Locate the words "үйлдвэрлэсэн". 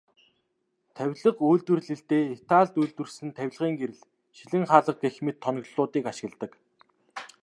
2.81-3.29